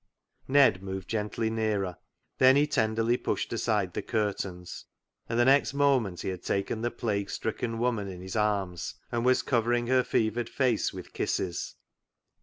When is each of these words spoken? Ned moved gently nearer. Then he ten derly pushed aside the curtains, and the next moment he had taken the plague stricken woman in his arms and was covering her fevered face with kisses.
Ned 0.47 0.81
moved 0.81 1.07
gently 1.07 1.51
nearer. 1.51 1.97
Then 2.39 2.55
he 2.55 2.65
ten 2.65 2.95
derly 2.95 3.23
pushed 3.23 3.53
aside 3.53 3.93
the 3.93 4.01
curtains, 4.01 4.85
and 5.29 5.37
the 5.37 5.45
next 5.45 5.75
moment 5.75 6.21
he 6.21 6.29
had 6.29 6.41
taken 6.41 6.81
the 6.81 6.89
plague 6.89 7.29
stricken 7.29 7.77
woman 7.77 8.07
in 8.07 8.19
his 8.19 8.35
arms 8.35 8.95
and 9.11 9.23
was 9.23 9.43
covering 9.43 9.85
her 9.85 10.03
fevered 10.03 10.49
face 10.49 10.91
with 10.91 11.13
kisses. 11.13 11.75